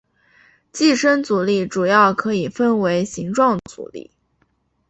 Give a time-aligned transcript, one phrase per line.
[0.71, 4.09] 寄生阻力主要可以分为形状阻力。